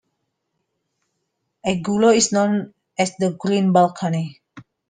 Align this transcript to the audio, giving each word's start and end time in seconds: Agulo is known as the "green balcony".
Agulo 1.63 2.09
is 2.15 2.31
known 2.31 2.73
as 2.97 3.15
the 3.17 3.33
"green 3.39 3.71
balcony". 3.71 4.41